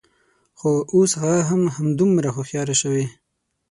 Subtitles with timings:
[0.59, 3.05] خو، اوس هغه هم همدومره هوښیاره شوې